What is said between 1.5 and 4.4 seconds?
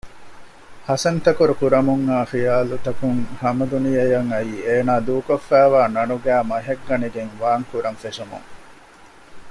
ކުރަމުންއައި ޚިޔާލުތަކުން ހަމަދުނިޔެއަށް